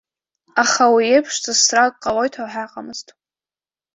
Аха 0.61 0.83
уи 0.93 1.05
еиԥш 1.13 1.33
ҵысрак 1.43 1.93
ҟалоит 2.03 2.33
ҳәа 2.39 2.51
ҳаҟамызт. 2.53 3.07